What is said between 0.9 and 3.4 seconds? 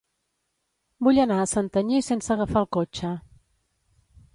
Vull anar a Santanyí sense agafar el cotxe.